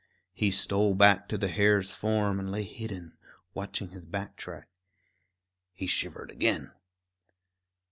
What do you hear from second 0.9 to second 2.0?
back to the hare's